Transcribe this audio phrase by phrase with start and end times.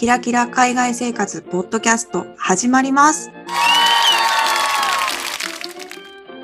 [0.00, 3.30] キラキラ海外生活ポッドキャスト始まります。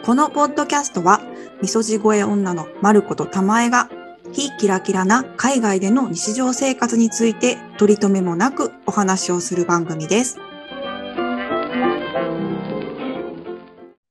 [0.05, 1.23] このポッドキャストは、
[1.63, 3.89] みそじ声女のまることたまえが、
[4.31, 10.39] 非キラキラな海外での日常生活について取り留めもなくお話をする番組です。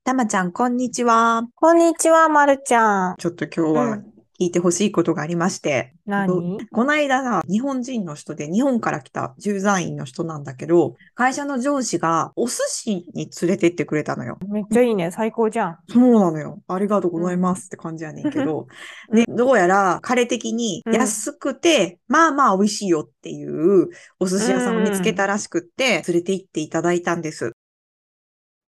[0.02, 1.44] たまちゃん、こんにちは。
[1.54, 3.14] こんにちは、まるちゃん。
[3.16, 6.58] ちょっと今日は聞いてほしいことがありまして、何？
[6.70, 14.38] この間さ、日本人の人で日本から来た駐在員の人なんだけど、会社の上司がお寿司に連れてってくれたのよ。
[14.48, 15.10] めっちゃいいね。
[15.10, 15.78] 最高じゃん。
[15.88, 16.60] そうなのよ。
[16.68, 18.66] ありがとうございますって感じやねんけど。
[19.10, 23.88] で、どうやら彼的にうん安くて、まあまあ美味しいよっていう
[24.20, 27.52] お寿司屋さんを見つけたらしくって、連れて行っていただいたんです。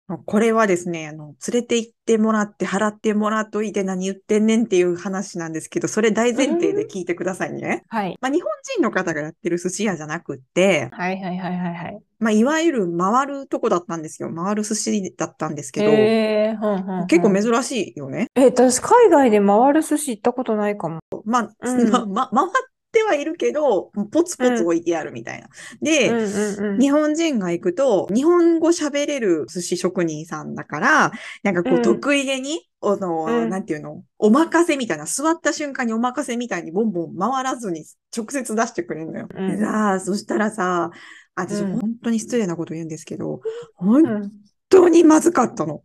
[0.08, 7.84] これはですね、あの、連れて行ってもらって払ってもらっといて何言ってんねんっていう話なんですけど、それ大前提で聞いてくださいね。
[7.90, 8.16] はい。
[8.22, 12.00] まあ、日本人の方がやってる寿司屋じゃなくって、はいはいはいはいはい。
[12.20, 14.32] まあ、いわゆる回るとこだったんですよ。
[14.34, 18.28] 回る寿司だったんですけど、えー、ほんほんほん結構珍しいよね。
[18.36, 21.00] え、私海外で回る寿司行ったことないかも。
[21.26, 22.52] まあ、うん ま、ま回っ
[22.96, 25.50] てはいるけど、ポツポツ置いてあるみたいな。
[25.82, 26.80] で、うんうんうん。
[26.80, 31.12] 日本人が行くと、日本語喋れる寿司職人さんだから、
[31.44, 37.84] なんかこううん得意げに、あの、うんなんていうの、お任せみたいな、座った瞬間にお任せみたいにボンボン回らずに
[38.16, 39.28] 直接出してくれるのよ。
[39.36, 40.92] うんでさあ、そしたらさ、
[41.36, 43.42] 私うん本当に失礼なこと言うんですけど、う
[43.76, 44.32] 本ん
[44.70, 45.84] 当にまずかったの。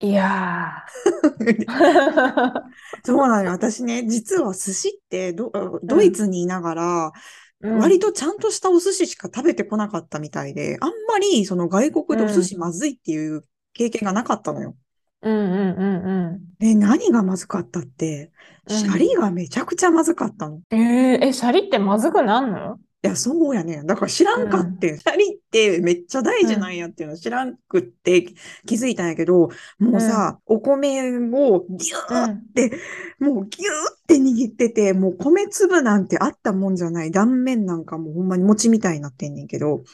[0.00, 1.06] いやー。
[3.04, 3.50] そうなのよ。
[3.50, 5.50] 私ね、実は寿司ってド、
[5.82, 7.12] ドイツにいながら、
[7.60, 14.76] うん割とちゃんとしたお寿司しか食べてこなかったみたいで、あんまりその外国でお寿司まずいっていう経験がなかったのよ。
[15.22, 18.32] うんうんうんで、何がまずかったって、
[18.68, 20.60] うんシャリがめちゃくちゃまずかったの。
[20.70, 20.78] うん。
[20.80, 22.78] えー、え、シャリってまずくなんの？
[23.04, 23.82] いや、そうやね。
[23.84, 28.22] だから知らんかって、シャリってめっちゃ大事なんやっていうの知らんくって
[28.66, 32.72] 気づいたんやけど、もうさ、お米をギューって、
[33.20, 37.12] もうギューって握ってて、もう米粒なんてあったもんじゃない。
[37.12, 39.84] 断面なんかもうほんまに餅みたいになってんねんけど、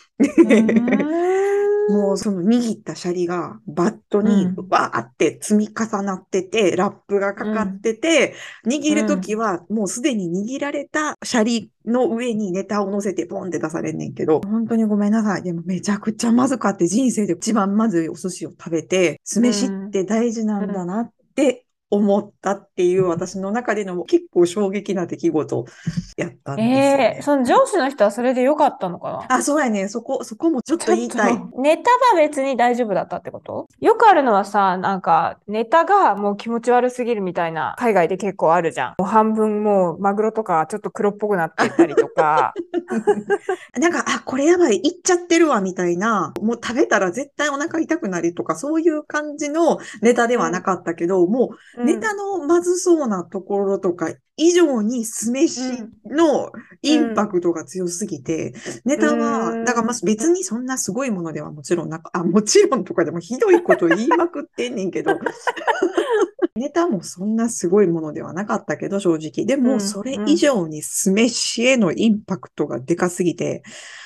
[1.89, 4.69] もうその握ったシャリがバットにうん。
[4.69, 8.35] わーって積み重なってて、ラップがかかってて、
[8.67, 15.43] 握るときはもうすでに握られたシャリの上にネタを乗せてポンって出されんねんけど、本当にごめんなさい。
[15.43, 25.67] でもめちゃくちゃまずかって人生で一番まずいお寿司を食べて、酢飯って大事なんだなって思ったっていう私の中での結構衝撃な出来事
[26.17, 29.37] やったんですよねえー、その上司の人はそれでよかったのかな？
[29.37, 29.89] あ、そうやね。
[29.89, 33.69] そこ、そこもちょっと言いたいネタは別に大丈夫だったってこと？
[33.81, 38.95] よくあるのはさ、なんかネタがもう気持ち悪すぎるみたいな海外で結構あるじゃん。
[38.99, 42.55] もう半分もうマグロとかちょっと黒っぽくなってたりとか。
[43.79, 55.61] なんか、あ、これやばい、いっちゃってるわ、みたいな、もう食べたら絶対お腹痛くなるとか、そういう感じのネタではなかったけど、もう、ネタのまずそうなところとか、以上に酢飯
[56.07, 56.51] の
[56.83, 58.55] インパクトが強すぎて、
[58.85, 59.65] ネタうは、ん。
[59.65, 65.13] だからまあ別にそんなすごいものではもちろんなか、あ、もちろんとかでもひどいこと言いまくってんねんけど、
[66.55, 69.47] ネタもそんなすごいものではなかったけど、正直。
[69.47, 73.63] でも、うんそれ以上に酢飯へのインパクトがでかすぎて、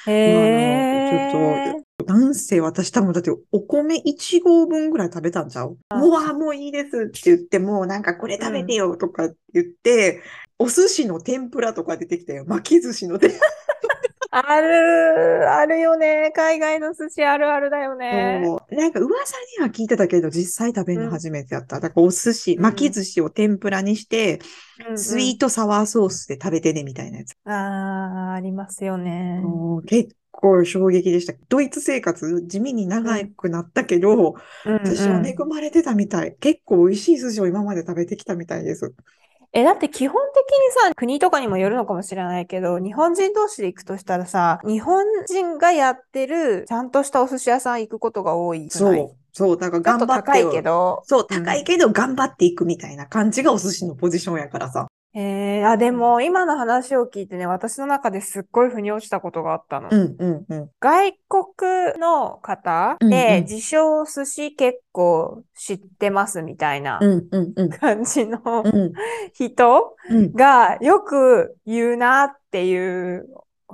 [0.06, 5.76] へちょっと、なんせ私多分だってお米1合分ぐらい食べたんちゃう？
[5.88, 5.98] あ。
[5.98, 10.22] もう、あ、もういいですって言って、もうなんかこれ食べてよとか言って、
[10.58, 12.44] お寿司の天ぷらとか出てきたよ。
[12.46, 13.36] 巻き寿司の天ぷ
[14.38, 16.30] ある、あるよね。
[16.34, 18.50] 海外の寿司あるあるだよらね。
[18.70, 21.80] なんか噂には聞いてたけど、実際食べるの初めてやった。
[21.80, 24.40] だからお寿司、うん巻き寿司を天ぷらにして、
[24.94, 27.34] スイートサワーソースで食べてねみたいなやつ。
[27.44, 27.50] ト。
[27.50, 29.40] ああ、ありますよね。
[29.86, 31.34] 結構衝撃でした。
[31.48, 36.36] ドイツ生活地味に長くなったけど、うん私はうん恵まれてたみたい。
[36.36, 38.94] 結構美味しい寿司を今まで食べてきたみたいです。
[39.56, 49.16] え、だって基本的にさ、国とかにもよるのかもしれないけど、日本人同士で行くとしたらさ、日本人がやってるちゃんとしたお寿司屋さん行くことが多いそう。
[49.32, 49.56] そう。
[49.56, 50.22] だから頑張って。
[50.24, 50.60] 高いけ。
[50.60, 51.02] ど。
[51.06, 54.88] そう、高いけど頑張っていくみたいな感じがお寿司のポジションやからさ。
[55.18, 59.88] えー、あ、でも今の話を聞いてね、私の中ですっごい腑に落ちたことがあったの。
[59.90, 60.70] うんうんうん。
[60.78, 67.00] 外国の方うんで、うん自称寿司結構知ってますみたいな。
[67.80, 68.92] 感じのうん
[69.32, 70.32] 人うん。
[70.34, 73.26] がよく言うなっていう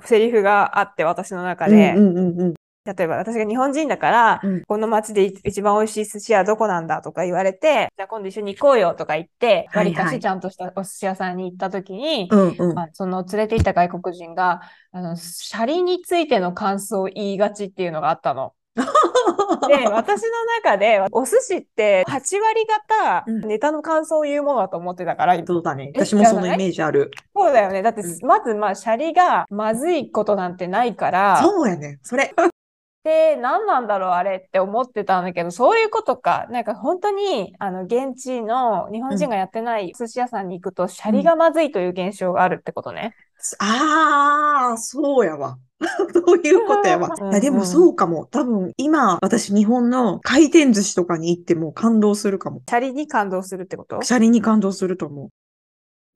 [0.04, 1.94] セリフがあって、私の中で。
[1.96, 2.54] うんうんうん
[2.84, 12.74] 例えば私が日本人だから、うんこの街で一番美味しい寿司屋どこなんだとか言われて、じゃあ今度一緒に行こうよとか言って、はいはい割かしちゃんとしたお寿司屋さんに行った時に、うんうん。
[12.74, 14.62] まあ、その連れて行った外国人が、
[14.92, 18.54] あの、シャリについての感想を言いがちっていうのがあったの。
[19.68, 25.92] で、私の中で、お寿司って8割方うんネタの感想を言うものだと思ってたから、そうだね。
[25.94, 27.10] え私もそのイメージある。
[27.34, 27.82] そうだよね。
[27.82, 31.98] だってう、まずまあ、シャリがまずいことなんてないから、そうやね。
[32.02, 32.34] それ。
[33.04, 36.46] で、何なんだろう、あれって思ってたんだけど、そういうことか。
[36.50, 43.14] なんか本当に、あの、現地の日本人がやってない寿司屋さんに行くと、シャリがまずいという現象があるってことね。
[43.58, 45.58] ああ、そうやわ。
[46.14, 47.08] そういうことやわ。
[47.20, 48.26] うんいや、でもそうかも。
[48.26, 52.62] 多分、今、私、日本の回転寿司とかに行っても感動するかも。
[52.68, 54.00] シャリに感動するってこと？
[54.02, 55.28] シャリに感動すると思う。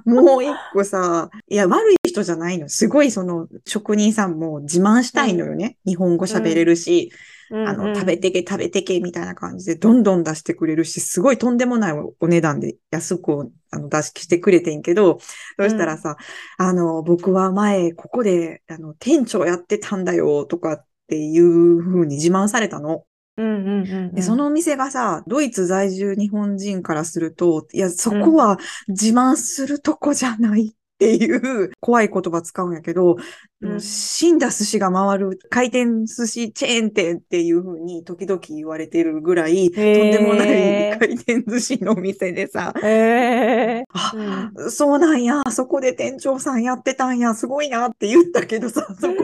[0.07, 2.69] もう一個さ、いや、悪い人じゃないの。
[2.69, 5.79] すごい、その、職人さんも自慢したいのよね。
[5.85, 7.11] 日本語喋れるし、
[7.51, 15.19] あの、食べてけ、食べてけ、みたいな感じで、どんどん出してくれるし、すごいとんでもないお値段で安くあの出ししてくれてんけど、
[15.59, 16.17] そしたらさ、
[16.57, 23.05] あの、僕は前、ここで、あの、店長やってたんだよ、とかっていう風に自慢されたの。
[23.37, 24.15] うんうんうんうん。
[24.15, 33.17] で、そのお店がさ、ドイツ在住日本人からすると、いや、そこは自慢するとこじゃないっていう怖い言葉使うんやけど、
[33.61, 43.85] うん死んだ寿司が回る回転寿司チェーン店っていう風に時々言われてるぐらい、とんでもない回転寿司のお店でさ、へえ。
[43.93, 49.15] あ、うんそうなんや、そこで店長さんやってたんや、すごいなって言ったけどさ、そこ、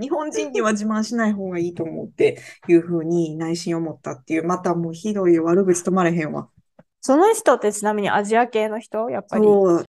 [0.00, 2.38] 日本人には自慢しない方がいいと思うって
[2.68, 6.48] いう風に内心思ったっていう、またもうひどいよ、悪口止まれへんわ。
[7.00, 9.44] その人ってちなみにアジア系の人やっぱり？
[9.44, 9.84] そう。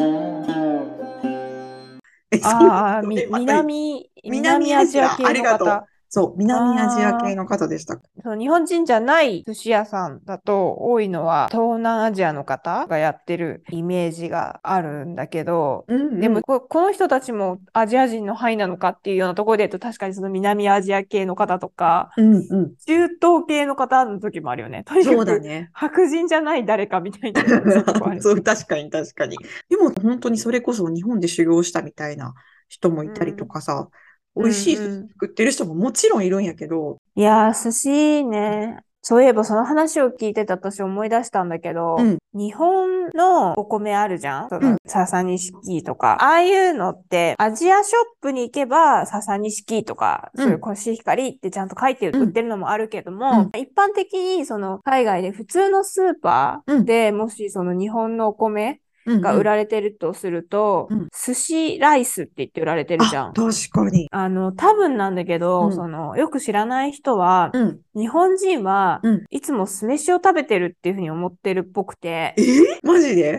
[2.30, 5.86] えああ、南、南南アジア系ありがとうの方。
[6.14, 7.98] そう、南アジア系の方でした。
[8.22, 22.76] そう日本人じゃない寿司屋さんだと多いのは東南アジアの方がやってるイメージがあるんだけど、うんうんでもここの人たちもアジア人の範囲なのかっていうようなところで言うと確かにその南アジア系の方とかうんうん。
[22.86, 24.84] 中東系の方の時もあるよね。
[24.84, 25.70] とにかくそうだね。
[25.72, 27.42] 白人じゃない誰かみたいな
[28.22, 29.36] そう、確かに確かに。
[29.68, 32.34] でも本当にそれこそ日本で修行したみたいな
[32.68, 34.03] 人もいたりとかさ、うん
[34.36, 35.02] 美味しい寿うんうん。
[35.02, 38.78] 司作ってる人ももちろんいるんやけど、いやー、寿司ね。
[39.06, 42.18] そういえばその話を聞いてて私思い出したんだけど、うん。
[42.32, 44.48] 日本のお米あるじゃん？
[44.48, 44.62] そうん。
[44.62, 46.16] の、笹錦とか。
[46.22, 50.44] ああいうのって、アジアショップに行けば、笹錦とか、うん。
[50.44, 63.32] そういうコシヒカリってちゃんと書いてうん売ってるのもあるけども、一般的にその、海外で普通のスーパーで、もしその日本のお米が売られてるとすると、うん寿司ライスって言って売られてるじゃあ、ん。
[63.34, 64.08] 確かに。
[64.10, 67.80] あの、多分なんだけど、うんその、よく知らない人は、うん。
[67.94, 72.42] 日本人はうんいつも酢飯を食べてるっていうふうに思ってるっぽくて、え？
[72.42, 72.44] ー
[72.82, 73.38] マジで？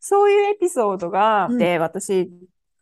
[0.00, 2.30] そういうエピソードがあうんって、私、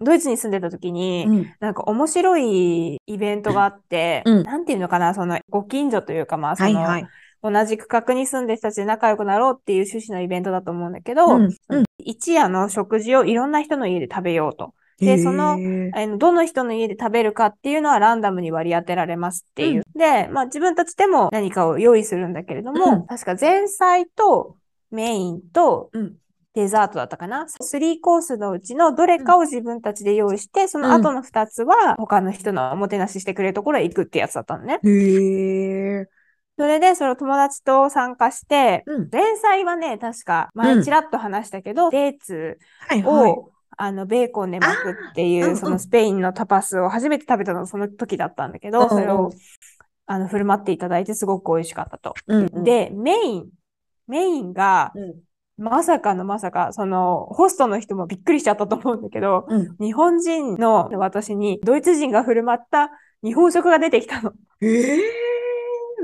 [0.01, 1.55] ドイツに住んでた時に、うん。
[1.61, 7.07] なんか面白いイベントがあって、うんなんていうのかな、そのご近所というか、まあ、その、はいはい。
[7.45, 14.73] 同じ区画に住んでる人たちで仲良くなろうっていう趣旨のイベントだと思うんだけど、うんその一夜の食事をいろんな人の家で食べようと。
[14.99, 19.83] でそのへーあの、どの人の家で食べるかっていうのはランダムに割り当てられますっていう。
[19.95, 24.57] で、まあ自分たちでも何かを用意するんだけれども、うん確か前菜と
[24.91, 26.15] メインとうん
[26.55, 27.47] デザートだったかな。
[27.61, 34.79] 3コースのうちのどれかを自分たちで用意して、その後の2つは他の人のおもてなししてくれるところへ行くってやつだったのね。
[34.85, 36.07] へえ。
[36.57, 39.09] それで、その友達と参加して、うん。
[39.11, 42.59] 前菜はね、確か前ちらっと話したけど、デーツ
[42.89, 43.33] はいはい。
[43.33, 49.33] を、あの、ベーコンで巻くっていう、そのスペインのタパスを初めて食べたのがその時だったんだけど、うんうんそれを、
[50.07, 52.15] あの、振る舞っていただいてすごく美味しかったと。
[52.27, 53.49] うんうん、で、メイン、
[54.07, 55.15] メインが、うん。
[55.57, 59.77] まさかのまさか、その、ホストの人もびっくりしちゃったと思うんだけど、うん。
[59.79, 62.91] 日本人の私に、ドイツ人が振る舞った
[63.23, 64.33] 日本食が出てきたの。
[64.61, 65.34] ええ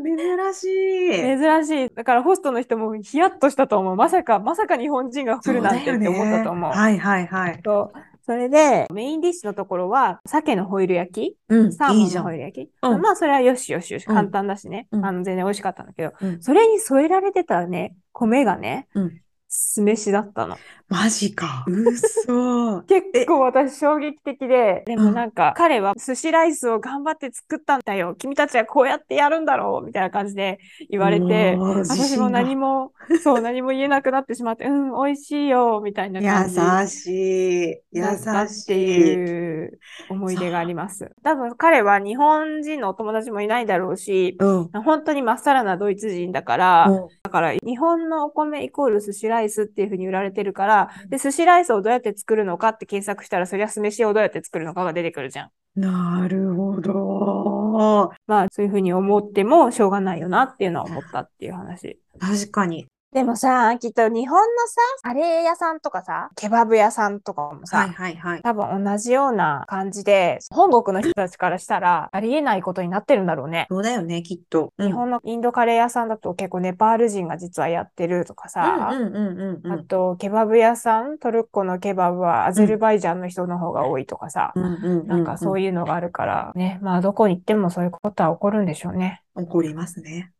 [0.02, 1.10] 珍しい。
[1.38, 1.94] 珍しい。
[1.94, 3.96] だからホストの人もヒヤッとしたと思う。
[3.96, 6.70] まさか、まさか日本人が振るなんてって思ったと思う。
[6.70, 7.60] はいはいはい。
[7.64, 11.36] そうそれで、メインディッシュのところは、鮭のホイル焼き？
[11.48, 12.36] うん、サーモンのホイ。
[12.36, 12.70] ル焼き？
[12.82, 14.86] うんまあ、それはよしよしよし、うん簡単だしね。
[14.92, 19.20] うんあの、全然美味しかったんだけど、うんそれに添えられてたね、米がね、うん
[19.52, 20.56] 酢飯だったの。
[20.88, 21.64] マジか。
[21.66, 22.82] うそ。
[22.86, 28.14] 結構私衝撃的で、でもなんか彼は寿司ライスを頑張って作ったんだよ。
[28.16, 32.92] 君たちはこうやってやるんだろうみたいな感じで言われて、私も何も、
[33.22, 36.56] そう、何も言えなくなってしまって、うん、美味しいよ、みたいな感じ。
[36.58, 37.80] 優しい。
[37.92, 38.84] 優だったっしてい。
[38.84, 39.78] いう
[40.08, 41.10] 思い出があります。
[41.24, 44.68] 多分彼は日本人のお友達もいないだろうし、うん。
[44.82, 55.50] 本当にまっさらなドイツ人だから、うんだから日本のお米イコール寿司ライスっていう風に売られてるから、で、寿司ライスをどうやって作るのかって検索したら、そりゃ酢飯をどうやって作るのかが出てくるじゃん。
[55.76, 58.12] なるほど。
[58.26, 61.98] まあ、そういう風に思ってもしょうがないよなっていうのは思ったっていう話。
[62.18, 62.86] 確かに。
[63.12, 68.42] でもさ、きっと日本のさ、カレー屋さんとかさ、ケバブ屋さんとかもさ、はいはいはい。
[68.42, 73.66] 多分同じような感じで、本国の人たちからしたら、ありえないことになってるんだろうね。
[73.68, 74.72] そうだよね、きっと。
[74.78, 85.06] うん日本のインドカレー屋さんだと結構ネパール人が実はやってるとかさ、あと、ケバブ屋さん、トルコのケバブはアゼルバイジャンの人の方が多いとかさ、うん。
[85.06, 89.22] なんかそういいうのがあるから、ね、まあどこに行ってもそういうことは起こるんでしょうね。
[89.34, 89.44] うん。
[89.46, 90.32] 起こりますね。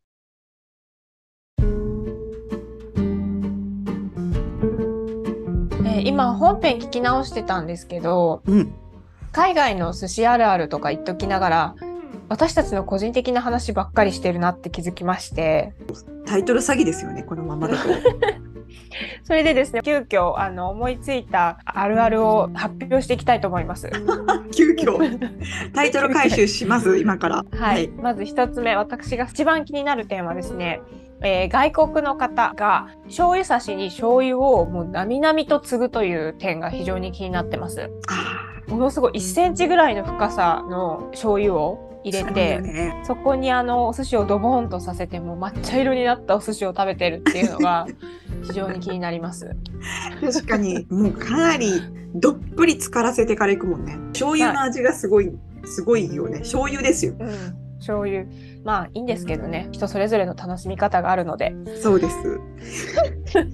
[5.90, 8.72] えー今本編聞き直してたんですけど、うん。
[9.32, 11.74] 海外の寿司あるあるとか言っときながら、
[12.28, 15.74] 私たちの個人的な話ばっかりしてるなって気づきまして、
[16.26, 17.88] タイトル詐欺ですよね、このままだと。
[19.24, 23.90] それでですね、急遽あの思いついたあるあるを発表していきたいと思います。
[24.54, 25.18] 急遽？
[25.72, 27.44] タイトル回収します、 今から。
[27.52, 30.80] はい、まず一つ目、私が一番気になる点はですね、
[31.22, 37.90] えー外国の方が醤油差しに醤油をもうなみなみと継ぐという点が非常に気になってます。
[38.08, 43.02] あものすごい1センチぐらいの深さの醤油をあ、入れて、ね。
[43.04, 47.86] そこにあのお寿司をドボンとさせてもう抹茶色になったお寿司を食べてるっていうのが
[48.42, 49.54] 非常に気になります。
[50.20, 51.82] 確かに、もうかなり
[52.14, 53.98] どっぷり浸からせてからいくもんね。
[54.12, 55.30] 醤油の味がすごい、
[55.64, 56.38] すごいよね。
[56.38, 57.14] 醤油ですよ。
[57.18, 57.28] うん、
[57.78, 58.24] 醤油。
[58.64, 61.54] まあいいんですけどね、人それぞれの楽しみ方があるので。
[61.82, 62.40] そうです。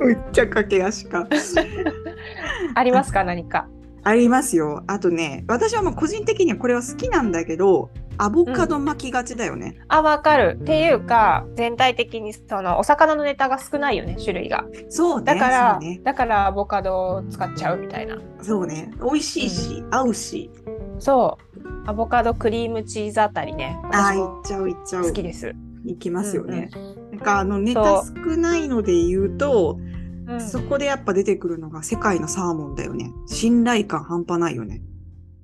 [0.00, 1.26] むっちゃ駆け足か。
[2.74, 3.22] ありますか？
[3.22, 3.68] 何か。
[4.04, 4.84] ありますよ。
[4.86, 9.80] あとね、私はもう個人的にはこれは好きなんだけど、アボカド巻きがちだよね。
[9.88, 10.58] あ、わかる。
[10.60, 14.64] っていうか、全体的にそのお魚のネタが少ないよね、種類が。
[14.88, 15.24] そうね。
[15.24, 16.00] だから、ね。
[16.04, 18.18] だからアボカドを使っちゃうみたいな。
[18.42, 18.92] そうね。
[19.02, 20.50] 美味しいし、合うし。
[20.98, 21.88] そう。
[21.88, 23.78] アボカドクリームチーズあたりね。
[23.90, 25.04] あいっちゃういっちゃう。
[25.04, 25.54] 好きです。
[25.86, 26.68] いきますよね。
[26.74, 29.93] うんなんかあのネタそ少ないので言うと、うん
[30.40, 33.12] そこでやっぱ出てくるのが世界のサーモンだよね。
[33.26, 34.80] 信頼感半端ないよね。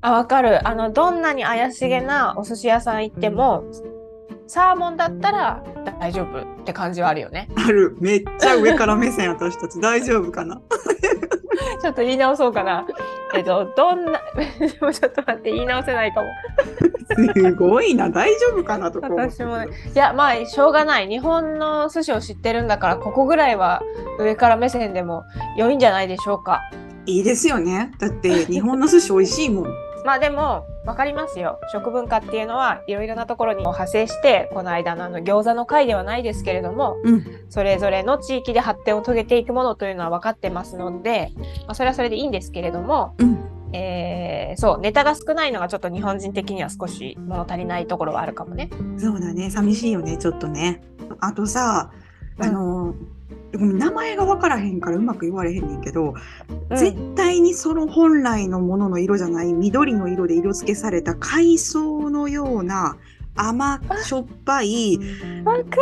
[0.01, 0.67] あ、わかる。
[0.67, 3.65] あの、どんなに怪しげなお寿司屋さん行っても、
[4.47, 5.63] サーモンだったら
[6.01, 7.49] 大丈夫って感じはあるよね。
[7.57, 7.97] ある。
[8.01, 10.61] めっちゃ上から目線私たち大丈夫かな？
[11.81, 12.87] ちょっと言い直そうかな。
[13.35, 14.21] えっと、どんな、
[14.59, 16.29] ちょっと待って、言い直せないかも。
[17.37, 18.11] すごいな。
[18.11, 21.09] 大丈夫かなと私もねいや、まあ、しょうがない。
[21.09, 23.83] 日本の寿司を知ってるんだから、ここぐらいは
[24.19, 25.25] 上から目線でも
[25.57, 26.61] 良いんじゃないでしょうか。
[27.07, 27.93] いいですよね。
[27.99, 29.65] だって日本の寿司美味しいもん。
[30.05, 31.61] まあでも、わかりますよ。
[31.73, 37.25] 食文化っていうのはいろいろなところに派生して、この間のあの餃子の会ではないですけれども、うん。
[37.49, 41.33] それぞれの地域で発展を遂げていくものというのは分かってますので、
[41.67, 43.39] まあ、それはそれでいいんですけれども、うん。
[43.73, 48.69] えーそう、ネタが少ないのがちょっと日本人的には少し物足りないところはあるかもね。
[48.99, 49.49] そうだね。
[49.51, 50.17] 寂しいよね。
[50.17, 50.83] ちょっとね。
[51.21, 51.93] あとさ、
[52.39, 52.95] あの、
[53.53, 56.15] 名前が分からへんからうまく言われへんねんけど、
[56.71, 56.77] うん。
[56.77, 62.97] 絶対にその本来のものの色じゃない緑の色で色付けされた海藻のような
[63.49, 64.99] 甘しょっぱい
[65.45, 65.77] わか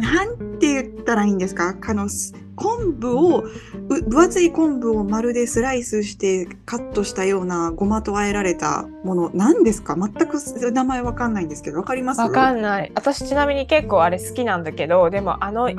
[0.00, 1.76] なんて言ったらいいんですか？
[1.86, 3.44] あのす昆布を
[3.88, 9.30] う分厚い昆布をまるでスライスしてカットしたようなごまと和えられたもの。
[9.32, 9.94] 何ですか？
[9.94, 10.38] 全く
[10.72, 12.20] 名前わかんないんですけどわかります？
[12.20, 12.90] わかんない。
[12.96, 15.70] 私ちなみに結構あれ好きなんだけど、でもあの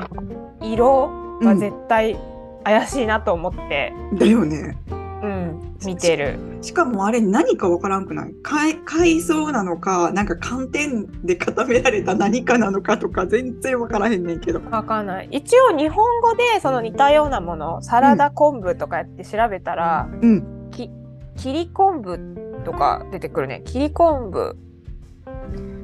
[0.62, 1.10] 色
[1.42, 2.18] は絶対
[2.64, 4.78] 怪しいなと思って、だよね。
[4.90, 4.92] う
[5.26, 6.38] ん、見てる。
[6.62, 8.34] しかもあれ何かわからんくない？
[8.42, 15.28] 海海藻なのかなんか寒天で固められた何かなのかとか全然わからへんねんけどわかんない。
[15.30, 20.90] 一応日本語でその似たようなもの、サラダ昆布とかやって調べたら、うんき
[21.36, 22.18] 切り昆布
[22.64, 23.62] とか出てくるね。
[23.64, 24.56] 切り昆布。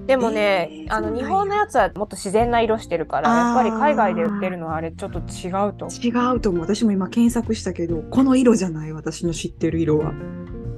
[0.07, 5.89] でもね、えーあの日本のやつはもっと自然な色してるから、やっぱり海外で売ってるのはあれちょっと違うと。
[5.89, 8.93] 違うと思う私も今検索したけどこの色じゃない？
[8.93, 10.13] 私の知ってる色は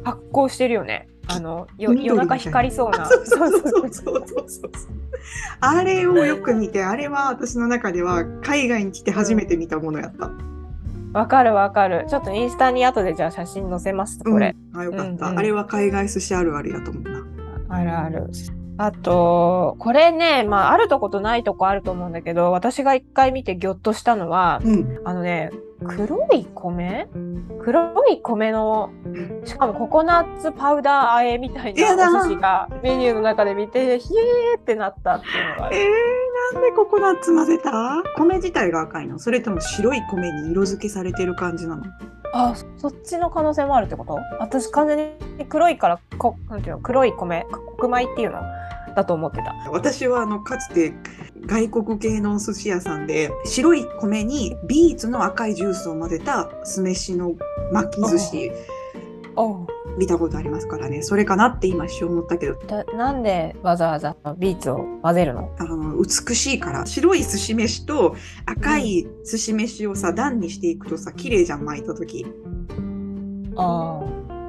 [0.04, 1.08] 発酵してるよね。
[1.30, 3.04] あの、夜中光りそうな。
[3.06, 4.70] そうそうそうそうそうそう。
[5.60, 10.30] あれをよく見て、あれは私の中では海外に来て初めて見たものやった。
[11.12, 12.06] わかるわかる。
[12.08, 14.56] ちょっとインスタに後でじゃあ写真載せます、これ。
[14.72, 17.26] うんあ、よかった、うんうんあれは海外寿司あるあるやと思うな。
[17.68, 18.30] あるある。
[18.80, 25.00] あと、これね、まあ、あるとことないとこあると思うんだけど、私が一回見てギョッとしたのは、うん。
[25.04, 25.50] あのね、
[25.84, 27.08] 黒い米？
[27.60, 28.90] 黒い米の、
[29.44, 35.92] しかもココナッツパウダー和えみたいなお寿司がメニューの中で見て、ひえーってなったっていうのがあえる。
[36.52, 37.72] ー、なんでココナッツ混ぜた？
[38.16, 39.18] 米自体が赤いの？
[39.18, 41.84] それとも白い米に色付けされてる感じなの？
[42.32, 44.18] あ、そっちの可能性もあるってこと？
[44.40, 48.40] 私完全に黒いから、こなんていうの、黒い米、黒米っていうの？
[48.98, 49.54] だと思ってた。
[49.70, 50.92] 私はあのかつて
[51.46, 57.34] 外国系の寿司屋さんで白い米にビーツの赤いジュースを混ぜた酢飯の
[57.72, 58.50] 巻き寿司
[59.96, 61.02] 見たことありますからね。
[61.02, 62.54] それかなって今一瞬思ったけど。
[62.66, 65.54] だなんでわざわざビーツを混ぜるの？
[65.58, 66.84] あの美しいから。
[66.84, 72.26] 白い寿司飯と赤い寿司飯をさ段にしていくとさ綺麗じゃん巻いた時。
[73.56, 74.00] あ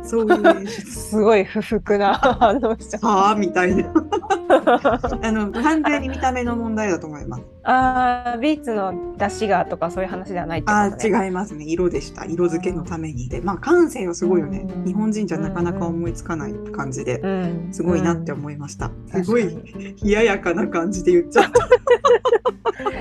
[0.03, 0.68] そういう。
[0.68, 3.36] すごい不服な反応しちゃっはあ？
[3.36, 3.84] みたいな。
[3.84, 5.20] た。
[5.22, 7.44] あの完全に見た目の問題だと思います。
[7.63, 11.25] ああ、ビーツの出汁がとかそういう話ではないってあことね。
[11.25, 11.65] 違いますね。
[11.65, 12.25] 色でした。
[12.25, 13.41] 色付けのためにで。
[13.41, 14.65] まあ感性はすごいよね。
[14.68, 14.86] うん。
[14.86, 19.24] 日本人じゃなかなか思いつかない感じでうん、すごいなってうん思いました、うん。
[19.24, 19.44] すごい
[20.03, 21.68] 冷ややかな感じで言っちゃった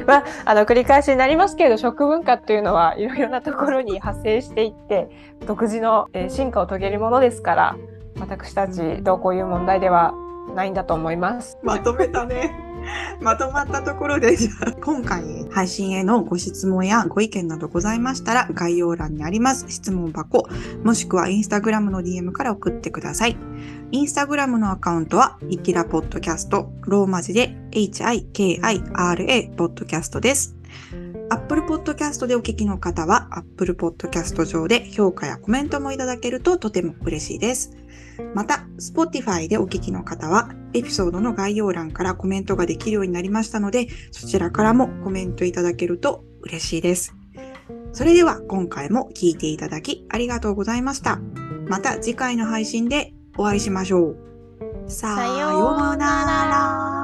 [0.09, 5.09] まあ、あの繰り返しになりますけれど食文化というのはいろいろなところに派生していって
[5.47, 7.77] 独自の、進化を遂げるものですから
[8.19, 10.15] 私たちどうこういう問題では
[10.55, 11.59] ないんだと思います。
[11.63, 12.68] まとめたね。
[13.21, 20.49] まとまったところで、じゃあ、今回配信へのご質問やご意見などございましたら、概要欄にあります質問箱、
[20.85, 23.37] もしくはインスタグラムの DM から送ってください。
[23.91, 30.58] インスタグラムのアカウントは、いきらポッドキャスト、ローマ字で HIKIRA ポッドキャストです。
[31.31, 37.77] Apple Podcast でお聞きの方は、Apple Podcast 上で評価やコメントもいただけるととても嬉しいです。
[38.35, 47.15] また、Spotify でお聞きの方は、エピソードの概要欄からコメントができるようになりましたので、そちらからもコメントいただけると嬉しいです。
[47.93, 51.19] それでは今回も聞いていただきありがとうございました。
[51.69, 54.17] また次回の配信でお会いしましょう。
[54.87, 56.98] さようなら。